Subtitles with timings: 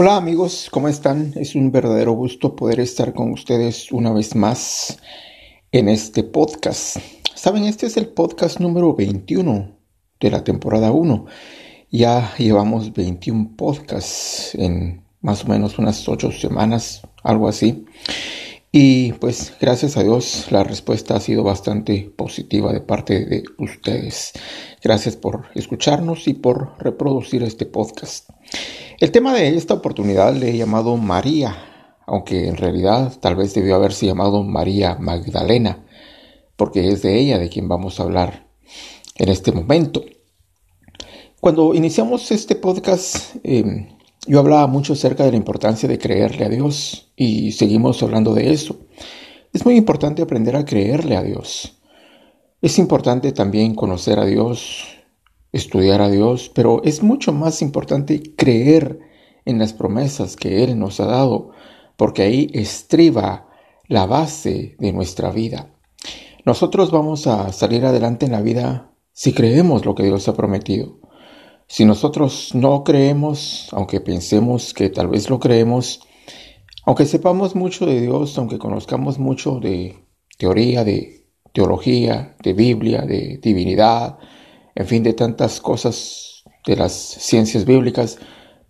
[0.00, 1.32] Hola amigos, ¿cómo están?
[1.34, 4.96] Es un verdadero gusto poder estar con ustedes una vez más
[5.72, 6.98] en este podcast.
[7.34, 9.76] Saben, este es el podcast número 21
[10.20, 11.26] de la temporada 1.
[11.90, 17.84] Ya llevamos 21 podcasts en más o menos unas 8 semanas, algo así.
[18.70, 24.32] Y pues gracias a Dios la respuesta ha sido bastante positiva de parte de ustedes.
[24.82, 28.28] Gracias por escucharnos y por reproducir este podcast.
[29.00, 31.56] El tema de esta oportunidad le he llamado María,
[32.06, 35.86] aunque en realidad tal vez debió haberse llamado María Magdalena,
[36.56, 38.48] porque es de ella de quien vamos a hablar
[39.16, 40.04] en este momento.
[41.40, 43.97] Cuando iniciamos este podcast, em,
[44.28, 48.52] yo hablaba mucho acerca de la importancia de creerle a Dios y seguimos hablando de
[48.52, 48.78] eso.
[49.52, 51.80] Es muy importante aprender a creerle a Dios.
[52.60, 54.84] Es importante también conocer a Dios,
[55.52, 59.00] estudiar a Dios, pero es mucho más importante creer
[59.46, 61.52] en las promesas que Él nos ha dado,
[61.96, 63.48] porque ahí estriba
[63.86, 65.70] la base de nuestra vida.
[66.44, 70.97] Nosotros vamos a salir adelante en la vida si creemos lo que Dios ha prometido.
[71.70, 76.00] Si nosotros no creemos, aunque pensemos que tal vez lo creemos,
[76.86, 80.02] aunque sepamos mucho de Dios, aunque conozcamos mucho de
[80.38, 84.18] teoría, de teología, de Biblia, de divinidad,
[84.74, 88.18] en fin, de tantas cosas de las ciencias bíblicas,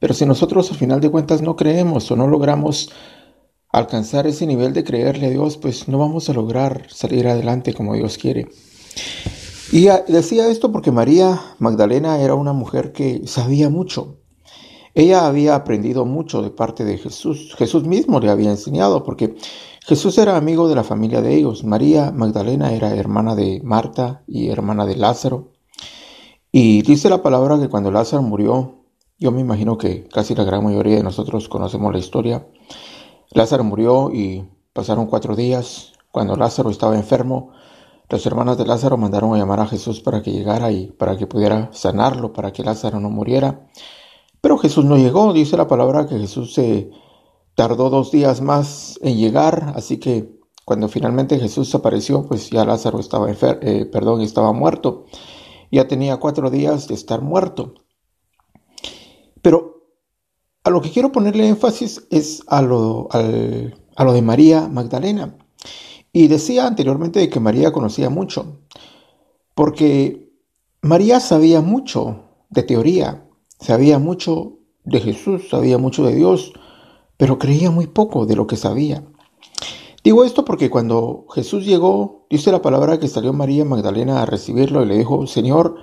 [0.00, 2.90] pero si nosotros al final de cuentas no creemos o no logramos
[3.70, 7.94] alcanzar ese nivel de creerle a Dios, pues no vamos a lograr salir adelante como
[7.94, 8.48] Dios quiere.
[9.70, 14.16] Y decía esto porque María Magdalena era una mujer que sabía mucho.
[14.94, 17.54] Ella había aprendido mucho de parte de Jesús.
[17.58, 19.36] Jesús mismo le había enseñado porque
[19.86, 21.64] Jesús era amigo de la familia de ellos.
[21.64, 25.52] María Magdalena era hermana de Marta y hermana de Lázaro.
[26.50, 28.84] Y dice la palabra que cuando Lázaro murió,
[29.18, 32.46] yo me imagino que casi la gran mayoría de nosotros conocemos la historia,
[33.32, 35.92] Lázaro murió y pasaron cuatro días.
[36.10, 37.52] Cuando Lázaro estaba enfermo,
[38.08, 41.26] las hermanas de Lázaro mandaron a llamar a Jesús para que llegara y para que
[41.26, 43.68] pudiera sanarlo, para que Lázaro no muriera.
[44.40, 46.90] Pero Jesús no llegó, dice la palabra que Jesús se
[47.54, 53.00] tardó dos días más en llegar, así que cuando finalmente Jesús apareció, pues ya Lázaro
[53.00, 55.06] estaba enfer eh, perdón, estaba muerto
[55.70, 57.74] ya tenía cuatro días de estar muerto.
[59.42, 59.84] Pero
[60.64, 65.36] a lo que quiero ponerle énfasis es a lo, a lo de María Magdalena.
[66.18, 68.58] Y decía anteriormente de que María conocía mucho,
[69.54, 70.32] porque
[70.82, 73.24] María sabía mucho de teoría,
[73.60, 76.52] sabía mucho de Jesús, sabía mucho de Dios,
[77.16, 79.04] pero creía muy poco de lo que sabía.
[80.02, 84.82] Digo esto porque cuando Jesús llegó, dice la palabra que salió María Magdalena a recibirlo
[84.82, 85.76] y le dijo, Señor,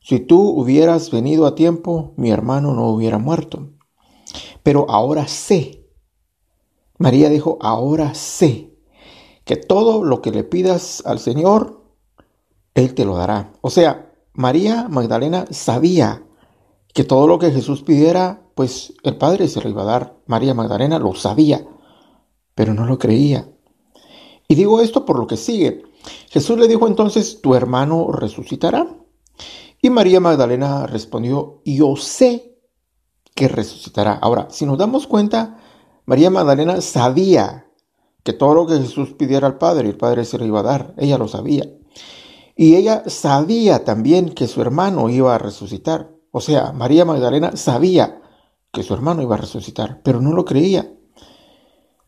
[0.00, 3.72] si tú hubieras venido a tiempo, mi hermano no hubiera muerto.
[4.62, 5.86] Pero ahora sé,
[6.96, 8.72] María dijo, ahora sé
[9.46, 11.80] que todo lo que le pidas al Señor,
[12.74, 13.54] Él te lo dará.
[13.62, 16.22] O sea, María Magdalena sabía
[16.92, 20.16] que todo lo que Jesús pidiera, pues el Padre se lo iba a dar.
[20.26, 21.66] María Magdalena lo sabía
[22.56, 23.48] pero no lo creía.
[24.48, 25.84] Y digo esto por lo que sigue.
[26.30, 28.88] Jesús le dijo entonces, tu hermano resucitará.
[29.82, 32.58] Y María Magdalena respondió, yo sé
[33.34, 34.14] que resucitará.
[34.14, 35.58] Ahora, si nos damos cuenta,
[36.06, 37.65] María Magdalena sabía
[38.26, 40.94] que todo lo que Jesús pidiera al Padre, el Padre se lo iba a dar.
[40.96, 41.64] Ella lo sabía.
[42.56, 46.10] Y ella sabía también que su hermano iba a resucitar.
[46.32, 48.20] O sea, María Magdalena sabía
[48.72, 50.92] que su hermano iba a resucitar, pero no lo creía.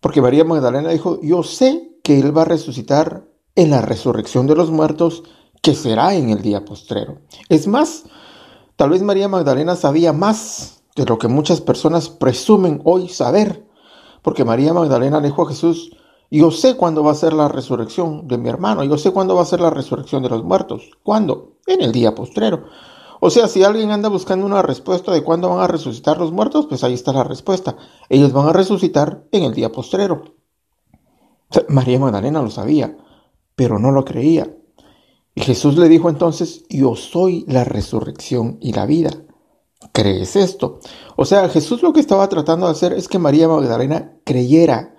[0.00, 3.24] Porque María Magdalena dijo, yo sé que Él va a resucitar
[3.54, 5.22] en la resurrección de los muertos,
[5.62, 7.22] que será en el día postrero.
[7.48, 8.04] Es más,
[8.76, 13.66] tal vez María Magdalena sabía más de lo que muchas personas presumen hoy saber.
[14.20, 15.90] Porque María Magdalena le dijo a Jesús,
[16.38, 19.42] yo sé cuándo va a ser la resurrección de mi hermano, yo sé cuándo va
[19.42, 20.90] a ser la resurrección de los muertos.
[21.02, 21.58] ¿Cuándo?
[21.66, 22.64] En el día postrero.
[23.20, 26.66] O sea, si alguien anda buscando una respuesta de cuándo van a resucitar los muertos,
[26.66, 27.76] pues ahí está la respuesta.
[28.08, 30.34] Ellos van a resucitar en el día postrero.
[31.68, 32.96] María Magdalena lo sabía,
[33.54, 34.52] pero no lo creía.
[35.34, 39.10] Y Jesús le dijo entonces, yo soy la resurrección y la vida.
[39.92, 40.80] ¿Crees esto?
[41.16, 44.96] O sea, Jesús lo que estaba tratando de hacer es que María Magdalena creyera,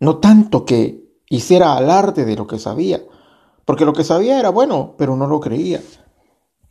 [0.00, 3.02] no tanto que hiciera alarde de lo que sabía,
[3.64, 5.80] porque lo que sabía era bueno, pero no lo creía.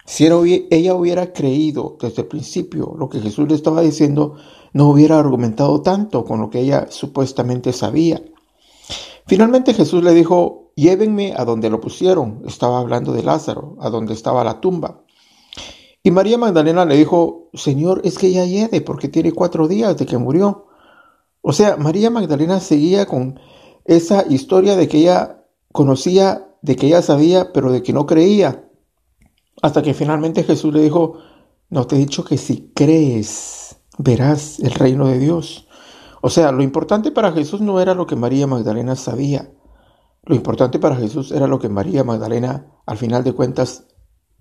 [0.05, 4.35] Si ella hubiera creído desde el principio lo que Jesús le estaba diciendo,
[4.73, 8.21] no hubiera argumentado tanto con lo que ella supuestamente sabía.
[9.27, 12.41] Finalmente Jesús le dijo, llévenme a donde lo pusieron.
[12.47, 15.03] Estaba hablando de Lázaro, a donde estaba la tumba.
[16.01, 20.07] Y María Magdalena le dijo, Señor, es que ya hiede porque tiene cuatro días de
[20.07, 20.68] que murió.
[21.41, 23.39] O sea, María Magdalena seguía con
[23.85, 28.69] esa historia de que ella conocía, de que ella sabía, pero de que no creía.
[29.61, 31.17] Hasta que finalmente Jesús le dijo,
[31.69, 35.67] no te he dicho que si crees, verás el reino de Dios.
[36.21, 39.51] O sea, lo importante para Jesús no era lo que María Magdalena sabía.
[40.23, 43.87] Lo importante para Jesús era lo que María Magdalena, al final de cuentas,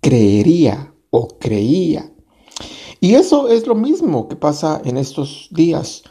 [0.01, 2.13] creería o creía.
[3.01, 6.03] Y eso es lo mismo que pasa en estos días.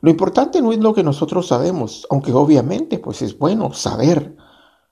[0.00, 4.36] Lo importante no es lo que nosotros sabemos, aunque obviamente pues es bueno saber.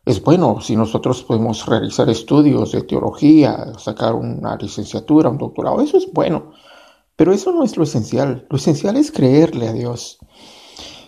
[0.05, 5.96] Es bueno si nosotros podemos realizar estudios de teología, sacar una licenciatura, un doctorado, eso
[5.96, 6.52] es bueno.
[7.16, 8.46] Pero eso no es lo esencial.
[8.49, 10.19] Lo esencial es creerle a Dios.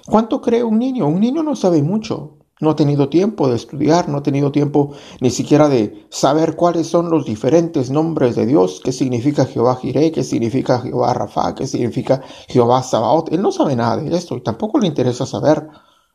[0.06, 1.06] ¿Cuánto cree un niño?
[1.06, 2.40] Un niño no sabe mucho.
[2.61, 6.87] No ha tenido tiempo de estudiar, no ha tenido tiempo ni siquiera de saber cuáles
[6.87, 11.67] son los diferentes nombres de Dios, qué significa Jehová Jireh, qué significa Jehová Rafa, qué
[11.67, 13.33] significa Jehová Sabaoth.
[13.33, 15.69] Él no sabe nada de esto y tampoco le interesa saber.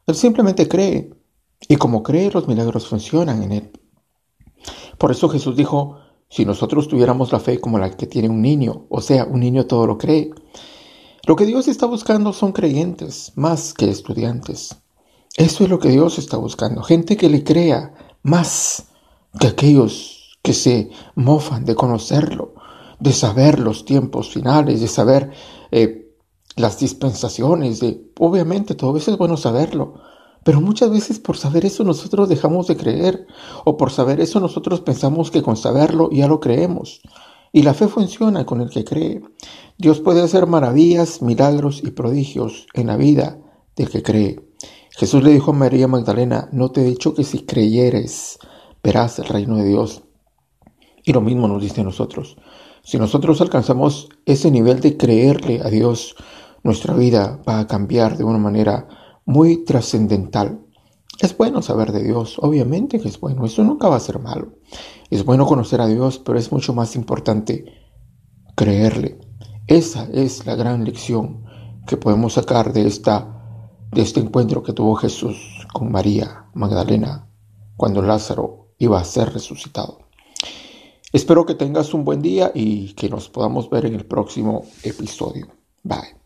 [0.06, 1.10] Él simplemente cree.
[1.68, 3.72] Y como cree, los milagros funcionan en él.
[5.00, 5.98] Por eso Jesús dijo,
[6.30, 9.66] si nosotros tuviéramos la fe como la que tiene un niño, o sea, un niño
[9.66, 10.32] todo lo cree,
[11.26, 14.76] lo que Dios está buscando son creyentes más que estudiantes.
[15.38, 16.82] Eso es lo que Dios está buscando.
[16.82, 17.94] Gente que le crea
[18.24, 18.86] más
[19.38, 22.54] que aquellos que se mofan de conocerlo,
[23.00, 25.32] de saber los tiempos finales, de saber
[25.72, 26.14] eh,
[26.56, 29.96] las dispensaciones, de obviamente todo eso es bueno saberlo,
[30.46, 33.28] pero muchas veces por saber eso nosotros dejamos de creer
[33.66, 37.02] o por saber eso nosotros pensamos que con saberlo ya lo creemos.
[37.52, 39.22] Y la fe funciona con el que cree.
[39.78, 43.40] Dios puede hacer maravillas, milagros y prodigios en la vida
[43.76, 44.40] del que cree.
[44.98, 48.40] Jesús le dijo a María Magdalena, no te he dicho que si creyeres
[48.82, 50.04] verás el reino de Dios.
[51.04, 52.38] Y lo mismo nos dice a nosotros.
[52.82, 56.16] Si nosotros alcanzamos ese nivel de creerle a Dios,
[56.64, 58.88] nuestra vida va a cambiar de una manera
[59.26, 60.62] muy trascendental.
[61.20, 64.54] Es bueno saber de Dios, obviamente que es bueno, eso nunca va a ser malo.
[65.10, 67.66] Es bueno conocer a Dios, pero es mucho más importante
[68.56, 69.20] creerle.
[69.68, 71.44] Esa es la gran lección
[71.86, 73.36] que podemos sacar de esta
[73.92, 77.28] de este encuentro que tuvo Jesús con María Magdalena
[77.78, 80.00] cuando Lázaro iba a ser resucitado.
[81.12, 85.48] Espero que tengas un buen día y que nos podamos ver en el próximo episodio.
[85.84, 86.16] Bye.